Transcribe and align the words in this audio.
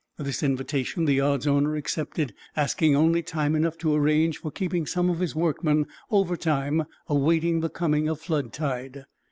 This 0.17 0.41
invitation 0.41 1.05
the 1.05 1.13
yard's 1.13 1.45
owner 1.45 1.75
accepted, 1.75 2.33
asking 2.55 2.95
only 2.95 3.21
time 3.21 3.55
enough 3.55 3.77
to 3.77 3.93
arrange 3.93 4.39
for 4.39 4.49
keeping 4.49 4.87
some 4.87 5.11
of 5.11 5.19
his 5.19 5.35
workmen 5.35 5.85
over 6.09 6.35
time, 6.35 6.85
awaiting 7.05 7.59
the 7.59 7.69
coming 7.69 8.07
of 8.07 8.19
flood 8.19 8.51
tide. 8.51 9.05